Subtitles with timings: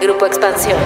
[0.00, 0.78] Grupo Expansión.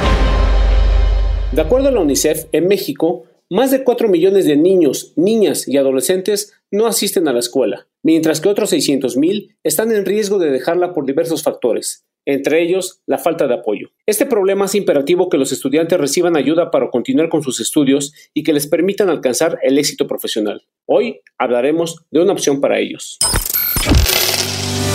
[1.53, 5.77] De acuerdo a la UNICEF, en México, más de 4 millones de niños, niñas y
[5.77, 10.93] adolescentes no asisten a la escuela, mientras que otros 600.000 están en riesgo de dejarla
[10.93, 13.91] por diversos factores, entre ellos la falta de apoyo.
[14.05, 18.43] Este problema hace imperativo que los estudiantes reciban ayuda para continuar con sus estudios y
[18.43, 20.63] que les permitan alcanzar el éxito profesional.
[20.87, 23.19] Hoy hablaremos de una opción para ellos.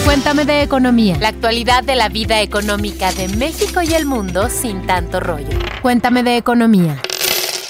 [0.09, 1.17] Cuéntame de economía.
[1.21, 5.55] La actualidad de la vida económica de México y el mundo sin tanto rollo.
[5.83, 6.99] Cuéntame de economía.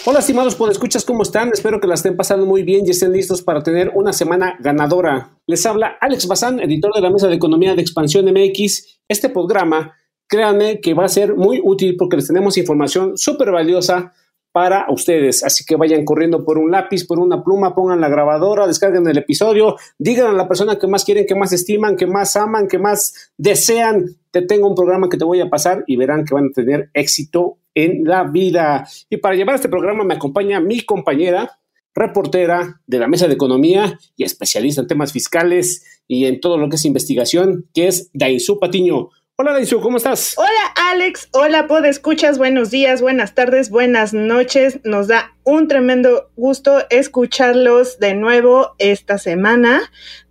[0.06, 1.50] Hola estimados escuchas ¿cómo están?
[1.52, 5.38] Espero que la estén pasando muy bien y estén listos para tener una semana ganadora.
[5.48, 9.02] Les habla Alex Bazán, editor de la Mesa de Economía de Expansión MX.
[9.10, 14.14] Este programa, créanme que va a ser muy útil porque les tenemos información súper valiosa
[14.52, 15.44] para ustedes.
[15.44, 19.18] Así que vayan corriendo por un lápiz, por una pluma, pongan la grabadora, descarguen el
[19.18, 22.80] episodio, digan a la persona que más quieren, que más estiman, que más aman, que
[22.80, 24.06] más desean.
[24.32, 26.90] Te tengo un programa que te voy a pasar y verán que van a tener
[26.94, 28.88] éxito en la vida.
[29.10, 31.60] Y para llevar este programa me acompaña mi compañera,
[31.94, 36.70] reportera de la Mesa de Economía y especialista en temas fiscales y en todo lo
[36.70, 39.10] que es investigación, que es Dainzú Patiño.
[39.42, 40.34] Hola, Daisu, ¿cómo estás?
[40.38, 41.30] Hola, Alex.
[41.32, 42.38] Hola, Pod Escuchas.
[42.38, 44.82] Buenos días, buenas tardes, buenas noches.
[44.84, 49.80] Nos da un tremendo gusto escucharlos de nuevo esta semana.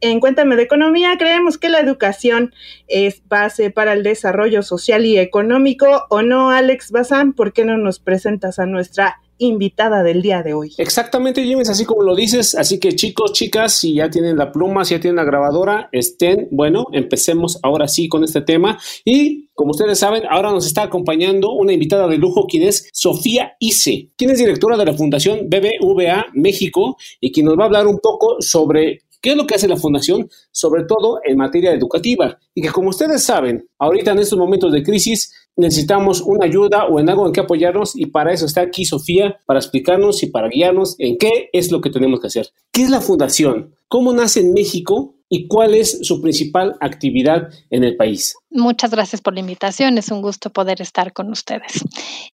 [0.02, 2.52] En Cuéntame de Economía, creemos que la educación
[2.86, 6.04] es base para el desarrollo social y económico.
[6.10, 7.32] ¿O no, Alex Bazán?
[7.32, 10.74] ¿Por qué no nos presentas a nuestra invitada del día de hoy.
[10.78, 12.54] Exactamente, Jimmy, así como lo dices.
[12.54, 16.48] Así que chicos, chicas, si ya tienen la pluma, si ya tienen la grabadora, estén,
[16.50, 18.78] bueno, empecemos ahora sí con este tema.
[19.04, 23.52] Y como ustedes saben, ahora nos está acompañando una invitada de lujo, quien es Sofía
[23.58, 27.86] Ise, quien es directora de la Fundación BBVA México y quien nos va a hablar
[27.86, 30.30] un poco sobre ¿Qué es lo que hace la fundación?
[30.52, 32.38] Sobre todo en materia educativa.
[32.54, 37.00] Y que como ustedes saben, ahorita en estos momentos de crisis necesitamos una ayuda o
[37.00, 40.48] en algo en que apoyarnos y para eso está aquí Sofía, para explicarnos y para
[40.48, 42.48] guiarnos en qué es lo que tenemos que hacer.
[42.72, 43.74] ¿Qué es la fundación?
[43.88, 45.16] ¿Cómo nace en México?
[45.30, 48.34] ¿Y cuál es su principal actividad en el país?
[48.50, 51.84] Muchas gracias por la invitación, es un gusto poder estar con ustedes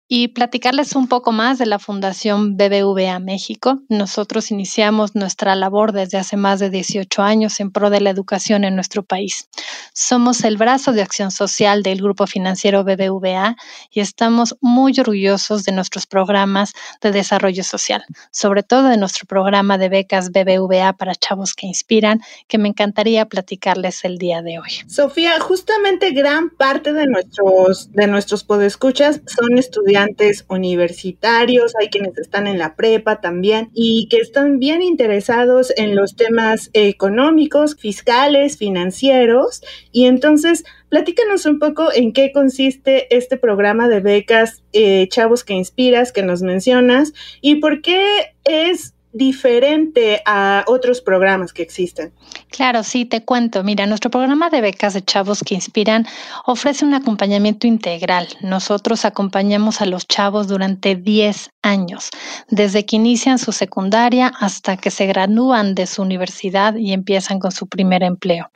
[0.07, 3.81] y platicarles un poco más de la Fundación BBVA México.
[3.89, 8.63] Nosotros iniciamos nuestra labor desde hace más de 18 años en pro de la educación
[8.63, 9.49] en nuestro país.
[9.93, 13.57] Somos el brazo de acción social del grupo financiero BBVA
[13.91, 19.79] y estamos muy orgullosos de nuestros programas de desarrollo social, sobre todo de nuestro programa
[19.79, 24.69] de becas BBVA para chavos que inspiran, que me encantaría platicarles el día de hoy.
[24.87, 32.47] Sofía, justamente gran parte de nuestros, de nuestros podescuchas son estudiantes universitarios, hay quienes están
[32.47, 39.63] en la prepa también y que están bien interesados en los temas económicos, fiscales, financieros.
[39.91, 45.55] Y entonces, platícanos un poco en qué consiste este programa de becas eh, Chavos que
[45.55, 52.13] Inspiras que nos mencionas y por qué es diferente a otros programas que existen.
[52.51, 53.65] Claro, sí, te cuento.
[53.65, 56.07] Mira, nuestro programa de becas de chavos que inspiran
[56.45, 58.29] ofrece un acompañamiento integral.
[58.43, 62.11] Nosotros acompañamos a los chavos durante 10 años,
[62.49, 67.51] desde que inician su secundaria hasta que se gradúan de su universidad y empiezan con
[67.51, 68.51] su primer empleo.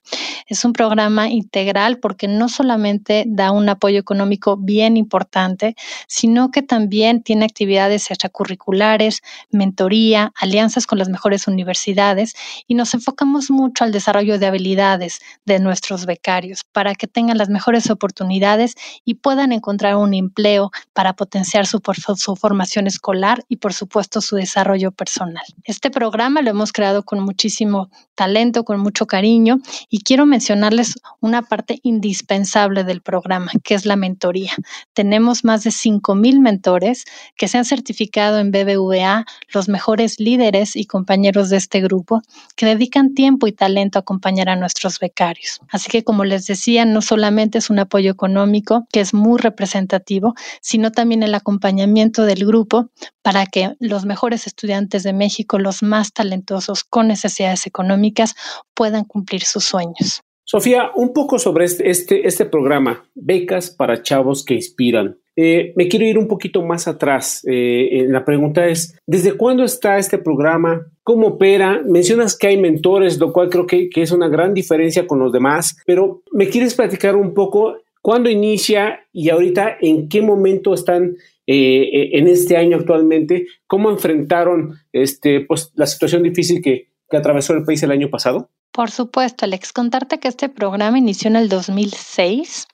[0.46, 5.74] Es un programa integral porque no solamente da un apoyo económico bien importante,
[6.06, 9.20] sino que también tiene actividades extracurriculares,
[9.50, 12.34] mentoría, alianzas con las mejores universidades
[12.66, 17.48] y nos enfocamos mucho al desarrollo de habilidades de nuestros becarios para que tengan las
[17.48, 18.74] mejores oportunidades
[19.04, 21.80] y puedan encontrar un empleo para potenciar su,
[22.16, 25.44] su formación escolar y por supuesto su desarrollo personal.
[25.64, 31.42] Este programa lo hemos creado con muchísimo talento, con mucho cariño y quiero mencionarles una
[31.42, 34.52] parte indispensable del programa, que es la mentoría.
[34.94, 37.04] Tenemos más de 5.000 mentores
[37.36, 42.22] que se han certificado en BBVA, los mejores líderes y compañeros de este grupo,
[42.56, 45.60] que dedican tiempo y talento a acompañar a nuestros becarios.
[45.70, 50.34] Así que, como les decía, no solamente es un apoyo económico, que es muy representativo,
[50.60, 52.87] sino también el acompañamiento del grupo
[53.22, 58.34] para que los mejores estudiantes de México, los más talentosos con necesidades económicas,
[58.74, 60.22] puedan cumplir sus sueños.
[60.44, 65.18] Sofía, un poco sobre este, este, este programa, Becas para Chavos que Inspiran.
[65.40, 67.42] Eh, me quiero ir un poquito más atrás.
[67.46, 70.86] Eh, la pregunta es, ¿desde cuándo está este programa?
[71.04, 71.80] ¿Cómo opera?
[71.86, 75.76] Mencionas que hay mentores, lo cual creo que, es una gran diferencia con los demás,
[75.86, 77.76] pero ¿me quieres platicar un poco
[78.08, 81.16] cuándo inicia y ahorita en qué momento están
[81.46, 83.44] eh, en este año actualmente?
[83.66, 88.48] ¿Cómo enfrentaron este, pues, la situación difícil que, que atravesó el país el año pasado?
[88.72, 92.66] Por supuesto, Alex, contarte que este programa inició en el 2006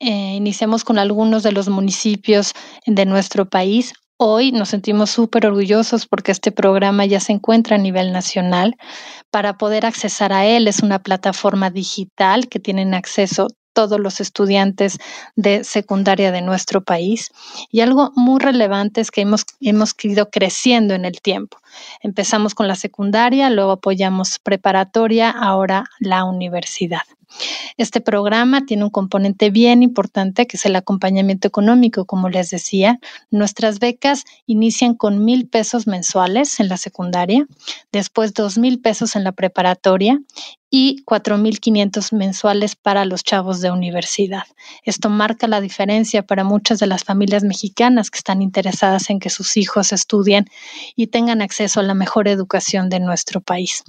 [0.00, 2.52] eh, iniciamos con algunos de los municipios
[2.84, 3.94] de nuestro país.
[4.18, 8.76] Hoy nos sentimos súper orgullosos porque este programa ya se encuentra a nivel nacional.
[9.30, 13.48] Para poder accesar a él es una plataforma digital que tienen acceso
[13.78, 14.98] todos los estudiantes
[15.36, 17.30] de secundaria de nuestro país.
[17.70, 21.58] Y algo muy relevante es que hemos, hemos ido creciendo en el tiempo.
[22.02, 27.02] Empezamos con la secundaria, luego apoyamos preparatoria, ahora la universidad.
[27.76, 32.98] Este programa tiene un componente bien importante que es el acompañamiento económico, como les decía.
[33.30, 37.46] Nuestras becas inician con mil pesos mensuales en la secundaria,
[37.92, 40.20] después dos mil pesos en la preparatoria
[40.70, 44.44] y 4.500 mensuales para los chavos de universidad.
[44.82, 49.30] Esto marca la diferencia para muchas de las familias mexicanas que están interesadas en que
[49.30, 50.46] sus hijos estudien
[50.94, 53.82] y tengan acceso a la mejor educación de nuestro país.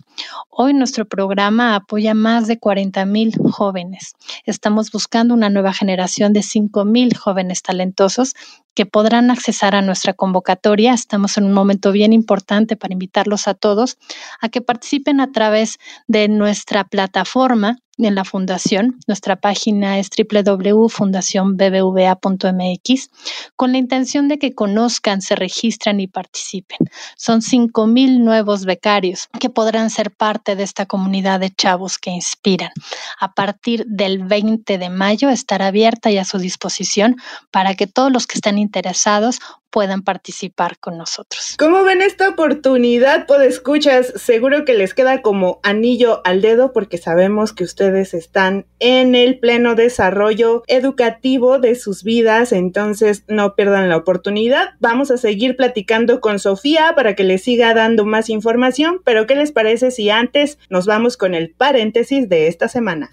[0.49, 4.13] Hoy nuestro programa apoya más de 40.000 jóvenes.
[4.45, 8.33] Estamos buscando una nueva generación de 5.000 jóvenes talentosos
[8.73, 10.93] que podrán accesar a nuestra convocatoria.
[10.93, 13.99] Estamos en un momento bien importante para invitarlos a todos
[14.41, 15.77] a que participen a través
[16.07, 17.77] de nuestra plataforma
[18.07, 18.97] en la fundación.
[19.07, 23.09] Nuestra página es www.fundacionbbva.mx
[23.55, 26.79] con la intención de que conozcan, se registren y participen.
[27.15, 32.71] Son 5.000 nuevos becarios que podrán ser parte de esta comunidad de chavos que inspiran.
[33.19, 37.15] A partir del 20 de mayo estará abierta y a su disposición
[37.51, 41.55] para que todos los que están interesados puedan participar con nosotros.
[41.57, 43.25] ¿Cómo ven esta oportunidad?
[43.41, 49.15] escuchas, seguro que les queda como anillo al dedo porque sabemos que ustedes están en
[49.15, 54.71] el pleno desarrollo educativo de sus vidas, entonces no pierdan la oportunidad.
[54.79, 59.35] Vamos a seguir platicando con Sofía para que les siga dando más información, pero ¿qué
[59.35, 63.09] les parece si antes nos vamos con el paréntesis de esta semana?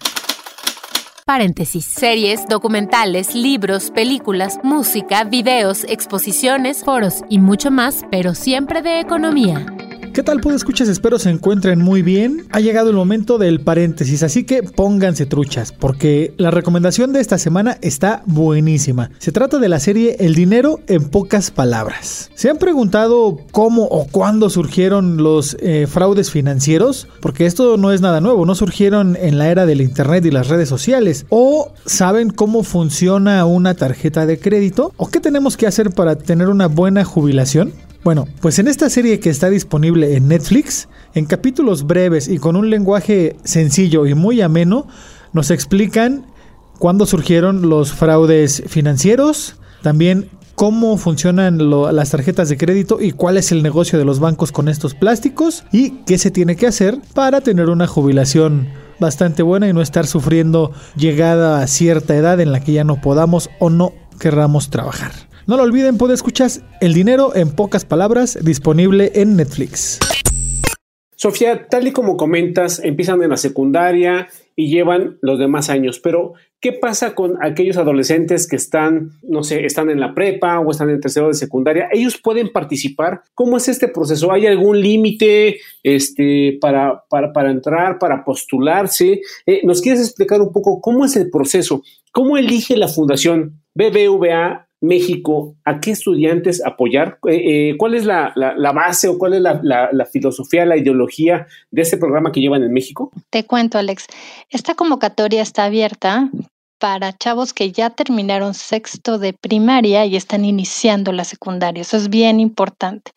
[1.27, 1.83] Paréntesis.
[1.83, 9.76] Series, documentales, libros, películas, música, videos, exposiciones, foros y mucho más, pero siempre de economía.
[10.17, 10.87] ¿Qué tal, pues escuchas?
[10.87, 12.47] Espero se encuentren muy bien.
[12.49, 17.37] Ha llegado el momento del paréntesis, así que pónganse truchas, porque la recomendación de esta
[17.37, 19.11] semana está buenísima.
[19.19, 22.31] Se trata de la serie El dinero en pocas palabras.
[22.33, 27.07] ¿Se han preguntado cómo o cuándo surgieron los eh, fraudes financieros?
[27.21, 30.47] Porque esto no es nada nuevo, no surgieron en la era del Internet y las
[30.47, 31.27] redes sociales.
[31.29, 34.93] ¿O saben cómo funciona una tarjeta de crédito?
[34.97, 37.71] ¿O qué tenemos que hacer para tener una buena jubilación?
[38.07, 42.55] Bueno, pues en esta serie que está disponible en Netflix, en capítulos breves y con
[42.55, 44.87] un lenguaje sencillo y muy ameno,
[45.33, 46.25] nos explican
[46.79, 53.51] cuándo surgieron los fraudes financieros, también cómo funcionan las tarjetas de crédito y cuál es
[53.51, 57.41] el negocio de los bancos con estos plásticos y qué se tiene que hacer para
[57.41, 58.69] tener una jubilación
[59.01, 63.01] bastante buena y no estar sufriendo llegada a cierta edad en la que ya no
[63.01, 65.26] podamos o no querramos trabajar.
[65.47, 66.49] No lo olviden, puede escuchar
[66.81, 69.97] El dinero en pocas palabras, disponible en Netflix.
[71.15, 74.27] Sofía, tal y como comentas, empiezan en la secundaria
[74.57, 79.65] y llevan los demás años, pero ¿qué pasa con aquellos adolescentes que están, no sé,
[79.65, 81.87] están en la prepa o están en tercero de secundaria?
[81.93, 83.21] ¿Ellos pueden participar?
[83.33, 84.33] ¿Cómo es este proceso?
[84.33, 89.21] ¿Hay algún límite este, para, para, entrar, para postularse?
[89.45, 91.83] Eh, ¿Nos quieres explicar un poco cómo es el proceso?
[92.11, 97.19] ¿Cómo elige la fundación BBVA México a qué estudiantes apoyar?
[97.27, 98.33] Eh, eh, ¿Cuál es la,
[98.73, 102.73] base o cuál es la, la, filosofía, la ideología de este programa que llevan en
[102.73, 103.11] México?
[103.29, 104.07] Te cuento, Alex.
[104.49, 106.29] Esta convocatoria está abierta
[106.79, 111.81] para chavos que ya terminaron sexto de primaria y están iniciando la secundaria.
[111.81, 113.11] Eso es bien importante.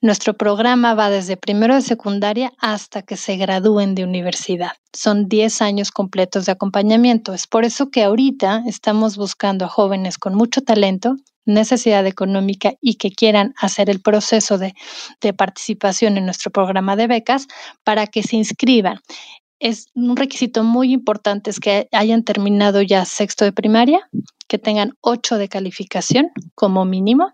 [0.00, 4.72] Nuestro programa va desde primero de secundaria hasta que se gradúen de universidad.
[4.92, 7.34] Son 10 años completos de acompañamiento.
[7.34, 11.16] Es por eso que ahorita estamos buscando a jóvenes con mucho talento
[11.48, 14.74] necesidad económica y que quieran hacer el proceso de,
[15.20, 17.46] de, participación en nuestro programa de becas
[17.84, 19.00] para que se inscriban
[19.60, 24.08] es un requisito muy importante es que hayan terminado ya sexto de primaria,
[24.46, 27.30] que tengan ocho de calificación como mínimo,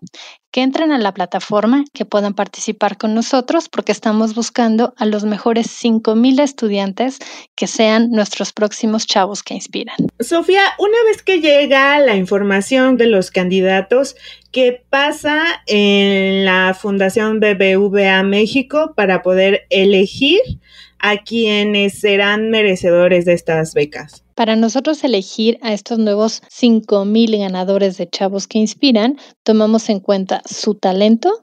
[0.51, 5.23] que entren a la plataforma, que puedan participar con nosotros, porque estamos buscando a los
[5.23, 7.19] mejores 5.000 estudiantes
[7.55, 9.95] que sean nuestros próximos chavos que inspiran.
[10.19, 14.17] Sofía, una vez que llega la información de los candidatos,
[14.51, 20.41] ¿qué pasa en la Fundación BBVA México para poder elegir?
[21.07, 24.24] A quienes serán merecedores de estas becas?
[24.35, 30.41] Para nosotros elegir a estos nuevos 5.000 ganadores de Chavos que Inspiran, tomamos en cuenta
[30.45, 31.41] su talento,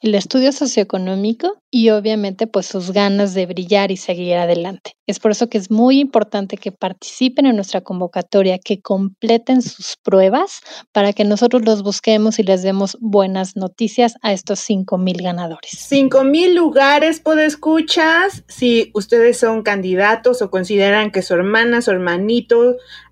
[0.00, 4.96] el estudio socioeconómico y obviamente pues sus ganas de brillar y seguir adelante.
[5.06, 9.96] Es por eso que es muy importante que participen en nuestra convocatoria, que completen sus
[10.02, 10.60] pruebas
[10.92, 15.70] para que nosotros los busquemos y les demos buenas noticias a estos 5.000 ganadores.
[15.90, 21.90] 5.000 lugares, escuchas si ustedes son candidatos o consideran que su hermana, su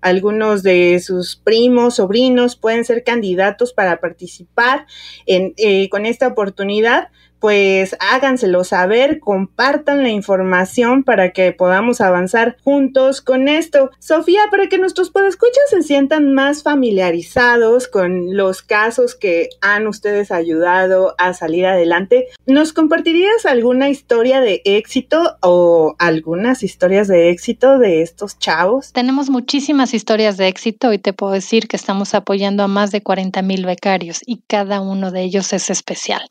[0.01, 4.85] algunos de sus primos, sobrinos pueden ser candidatos para participar
[5.25, 7.09] en, eh, con esta oportunidad
[7.41, 13.89] pues háganselo saber, compartan la información para que podamos avanzar juntos con esto.
[13.97, 20.31] Sofía, para que nuestros podescuchas se sientan más familiarizados con los casos que han ustedes
[20.31, 27.79] ayudado a salir adelante, ¿nos compartirías alguna historia de éxito o algunas historias de éxito
[27.79, 28.93] de estos chavos?
[28.93, 33.01] Tenemos muchísimas historias de éxito y te puedo decir que estamos apoyando a más de
[33.01, 36.21] 40 mil becarios y cada uno de ellos es especial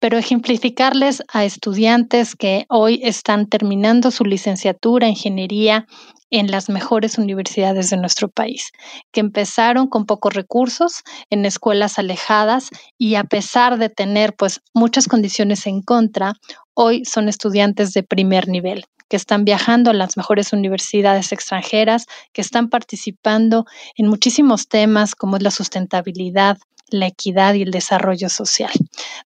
[0.00, 5.86] pero ejemplificarles a estudiantes que hoy están terminando su licenciatura en ingeniería
[6.30, 8.70] en las mejores universidades de nuestro país,
[9.12, 15.08] que empezaron con pocos recursos en escuelas alejadas y a pesar de tener pues muchas
[15.08, 16.34] condiciones en contra,
[16.74, 22.42] hoy son estudiantes de primer nivel que están viajando a las mejores universidades extranjeras, que
[22.42, 23.64] están participando
[23.96, 26.58] en muchísimos temas como es la sustentabilidad,
[26.90, 28.70] la equidad y el desarrollo social.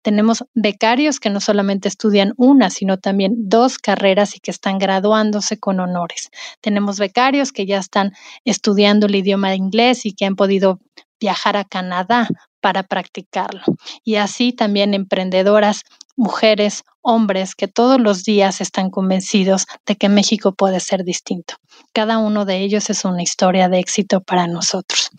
[0.02, 5.58] Tenemos becarios que no solamente estudian una, sino también dos carreras y que están graduándose
[5.58, 6.30] con honores.
[6.62, 8.14] Tenemos becarios que ya están
[8.46, 10.80] estudiando el idioma inglés y que han podido
[11.20, 12.28] viajar a Canadá
[12.62, 13.62] para practicarlo.
[14.04, 15.84] Y así también emprendedoras,
[16.16, 21.56] mujeres, hombres que todos los días están convencidos de que México puede ser distinto.
[21.94, 25.10] Cada uno de ellos es una historia de éxito para nosotros.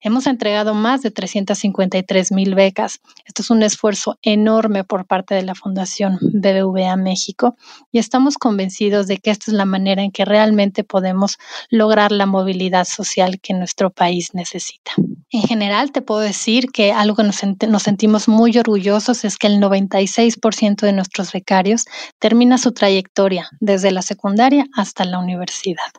[0.00, 3.00] Hemos entregado más de 353 mil becas.
[3.24, 7.56] Esto es un esfuerzo enorme por parte de la Fundación BBVA México
[7.90, 11.38] y estamos convencidos de que esta es la manera en que realmente podemos
[11.70, 14.92] lograr la movilidad social que nuestro país necesita.
[15.30, 19.48] En general, te puedo decir que algo que nos, nos sentimos muy orgullosos es que
[19.48, 21.84] el 96% de nuestros becarios
[22.18, 25.90] termina su trayectoria desde la secundaria hasta la universidad.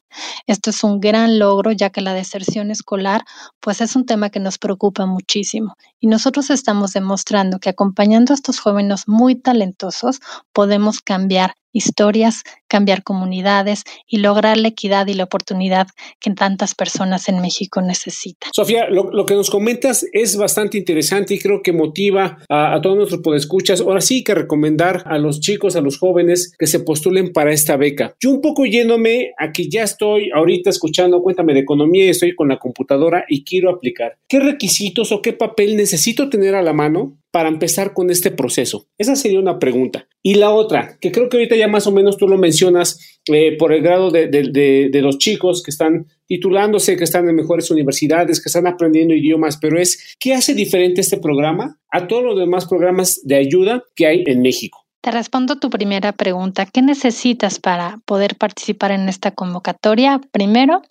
[0.47, 3.23] Esto es un gran logro ya que la deserción escolar
[3.59, 5.75] pues es un tema que nos preocupa muchísimo.
[5.99, 10.19] Y nosotros estamos demostrando que acompañando a estos jóvenes muy talentosos
[10.53, 15.87] podemos cambiar historias, cambiar comunidades y lograr la equidad y la oportunidad
[16.19, 18.51] que tantas personas en México necesitan.
[18.53, 23.21] Sofía, lo, que nos comentas es bastante interesante y creo que motiva a, todos nuestros
[23.21, 23.81] podescuchas.
[23.81, 27.75] Ahora sí que recomendar a los chicos, a los jóvenes que se postulen para esta
[27.77, 28.15] beca.
[28.19, 32.35] Yo un poco yéndome a que ya estoy ahorita escuchando Cuéntame de Economía y estoy
[32.35, 34.17] con la computadora y quiero aplicar.
[34.27, 38.87] ¿Qué requisitos o qué papel necesito tener a la mano para empezar con este proceso?
[38.97, 40.07] Esa sería una pregunta.
[40.21, 43.55] Y la otra, que creo que ahorita ya más o menos tú lo mencionas eh,
[43.57, 48.41] por el grado de, de, los chicos que están titulándose, que están en mejores universidades,
[48.41, 52.65] que están aprendiendo idiomas, pero es, ¿qué hace diferente este programa a todos los demás
[52.65, 54.85] programas de ayuda que hay en México?
[55.01, 56.65] Te respondo tu primera pregunta.
[56.65, 60.19] ¿Qué necesitas para poder participar en esta convocatoria?
[60.31, 60.81] Primero,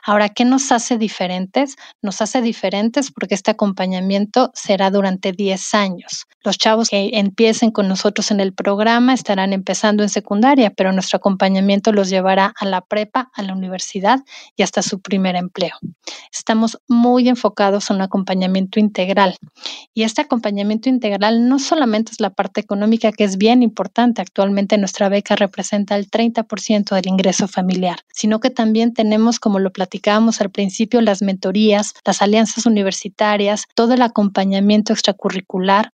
[0.05, 1.77] Ahora, ¿qué nos hace diferentes?
[2.03, 6.27] Nos hace diferentes porque este acompañamiento será durante 10 años.
[6.45, 11.17] Los chavos que empiecen con nosotros en el programa estarán empezando en secundaria, pero nuestro
[11.17, 14.21] acompañamiento los llevará a la prepa, a la universidad
[14.57, 15.75] y hasta su primer empleo.
[16.33, 19.37] Estamos muy enfocados en un acompañamiento integral
[19.93, 24.79] y este acompañamiento integral no solamente es la parte económica, que es bien importante actualmente
[24.79, 30.43] nuestra beca representa el 30% del ingreso familiar, sino que también tenemos, como lo platicábamos
[30.43, 35.91] al principio, las mentorías, las alianzas universitarias, todo el acompañamiento extracurricular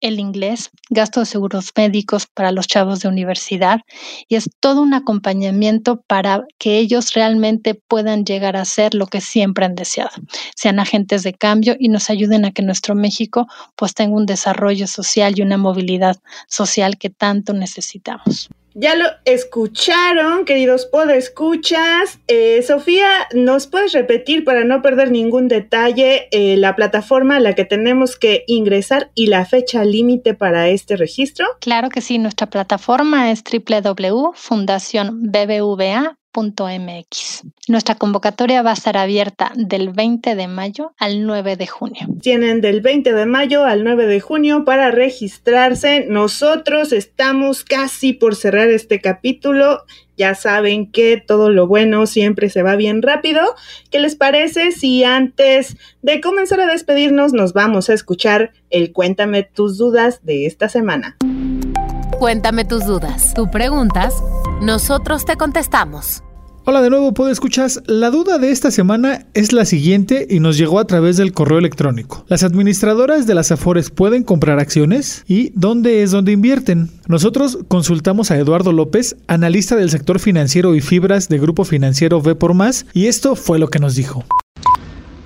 [0.00, 3.80] el inglés, gastos de seguros médicos para los chavos de universidad
[4.28, 9.20] y es todo un acompañamiento para que ellos realmente puedan llegar a ser lo que
[9.20, 10.12] siempre han deseado,
[10.56, 14.86] sean agentes de cambio y nos ayuden a que nuestro México pues tenga un desarrollo
[14.86, 16.16] social y una movilidad
[16.48, 18.50] social que tanto necesitamos.
[18.74, 22.20] Ya lo escucharon, queridos podescuchas.
[22.28, 27.54] Eh, Sofía, ¿nos puedes repetir para no perder ningún detalle eh, la plataforma a la
[27.54, 31.46] que tenemos que ingresar y la fecha límite para este registro?
[31.60, 36.19] Claro que sí, nuestra plataforma es www.fundacionbbva.mx
[37.68, 42.06] Nuestra convocatoria va a estar abierta del 20 de mayo al 9 de junio.
[42.20, 46.06] Tienen del 20 de mayo al 9 de junio para registrarse.
[46.08, 49.82] Nosotros estamos casi por cerrar este capítulo.
[50.16, 53.40] Ya saben que todo lo bueno siempre se va bien rápido.
[53.90, 59.42] ¿Qué les parece si antes de comenzar a despedirnos nos vamos a escuchar el Cuéntame
[59.42, 61.16] tus dudas de esta semana?
[62.20, 63.32] Cuéntame tus dudas.
[63.32, 64.12] Tú preguntas,
[64.60, 66.22] nosotros te contestamos.
[66.66, 67.82] Hola de nuevo, ¿puedo escuchas?
[67.86, 71.58] La duda de esta semana es la siguiente y nos llegó a través del correo
[71.58, 72.26] electrónico.
[72.28, 75.24] ¿Las administradoras de las Afores pueden comprar acciones?
[75.28, 76.90] ¿Y dónde es donde invierten?
[77.08, 82.34] Nosotros consultamos a Eduardo López, analista del sector financiero y fibras de Grupo Financiero V
[82.34, 84.26] por Más, y esto fue lo que nos dijo.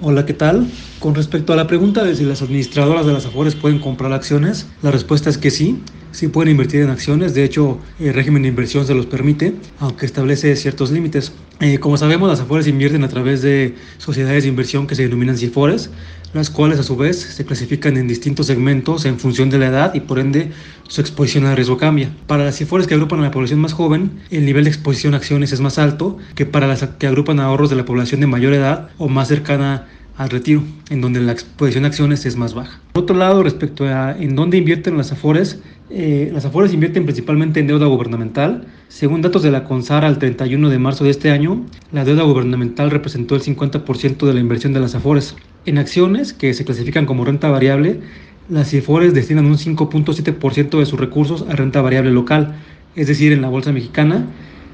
[0.01, 0.71] Hola, ¿qué tal?
[1.01, 4.69] Con respecto a la pregunta de si las administradoras de las Afores pueden comprar acciones,
[4.81, 5.81] la respuesta es que sí
[6.15, 10.07] sí pueden invertir en acciones, de hecho el régimen de inversión se los permite, aunque
[10.07, 11.33] establece ciertos límites.
[11.61, 15.37] Eh, como sabemos, las Afores invierten a través de sociedades de inversión que se denominan
[15.37, 15.91] CIFORES,
[16.33, 19.95] las cuales a su vez se clasifican en distintos segmentos en función de la edad
[19.95, 20.51] y por ende
[20.89, 22.11] su exposición al riesgo cambia.
[22.27, 25.19] Para las CIFORES que agrupan a la población más joven, el nivel de exposición a
[25.19, 28.53] acciones es más alto que para las que agrupan ahorros de la población de mayor
[28.53, 32.81] edad o más cercana al retiro, en donde la exposición a acciones es más baja.
[32.93, 35.59] Por otro lado, respecto a en dónde invierten las AFORES,
[35.91, 38.67] eh, las AFORES invierten principalmente en deuda gubernamental.
[38.89, 42.91] Según datos de la CONSAR al 31 de marzo de este año, la deuda gubernamental
[42.91, 45.37] representó el 50% de la inversión de las AFORES.
[45.67, 48.01] En acciones, que se clasifican como renta variable,
[48.49, 52.55] las AFORES destinan un 5.7% de sus recursos a renta variable local,
[52.97, 54.27] es decir, en la bolsa mexicana,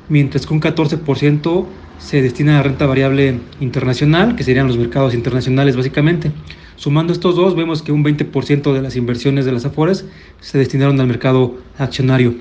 [0.09, 1.67] mientras que un 14%
[2.00, 6.33] se destina a renta variable internacional, que serían los mercados internacionales básicamente.
[6.76, 10.07] Sumando estos dos, vemos que un 20% de las inversiones de las Afores
[10.40, 12.35] se destinaron al mercado accionario.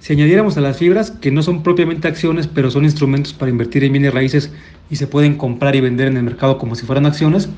[0.00, 3.84] Si añadiéramos a las fibras, que no son propiamente acciones, pero son instrumentos para invertir
[3.84, 4.52] en bienes raíces
[4.90, 7.48] y se pueden comprar y vender en el mercado como si fueran acciones,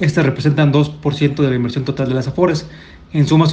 [0.00, 2.66] estas representan 2% de la inversión total de las Afores.
[3.12, 3.46] En suma,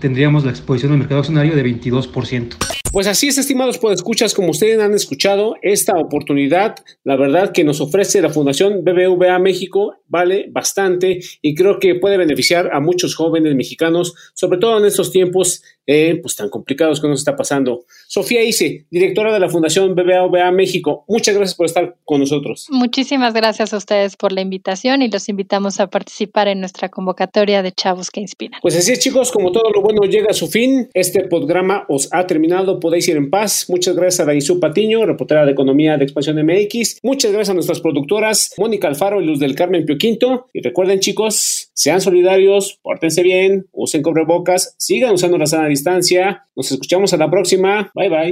[0.00, 2.83] tendríamos la exposición al mercado accionario de 22%.
[2.94, 7.80] Pues así es, estimados escuchas, como ustedes han escuchado, esta oportunidad, la verdad que nos
[7.80, 13.56] ofrece la Fundación BBVA México, vale bastante y creo que puede beneficiar a muchos jóvenes
[13.56, 17.84] mexicanos, sobre todo en estos tiempos eh, pues tan complicados que nos está pasando.
[18.06, 22.68] Sofía Ice, directora de la Fundación BBVA México, muchas gracias por estar con nosotros.
[22.70, 27.62] Muchísimas gracias a ustedes por la invitación y los invitamos a participar en nuestra convocatoria
[27.62, 28.60] de Chavos que Inspiran.
[28.62, 32.08] Pues así es, chicos, como todo lo bueno llega a su fin, este programa os
[32.12, 33.64] ha terminado, podéis ir en paz.
[33.70, 36.98] Muchas gracias a Daisu Patiño, reportera de Economía de Expansión MX.
[37.02, 40.48] Muchas gracias a nuestras productoras, Mónica Alfaro y Luz del Carmen Pioquinto.
[40.52, 46.46] Y recuerden, chicos, sean solidarios, pórtense bien, usen cobrebocas, sigan usando la sana distancia.
[46.54, 47.90] Nos escuchamos a la próxima.
[47.94, 48.30] Bye bye.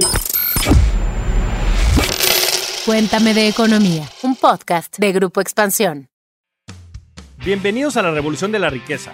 [2.85, 6.09] Cuéntame de Economía, un podcast de Grupo Expansión.
[7.43, 9.13] Bienvenidos a la Revolución de la Riqueza,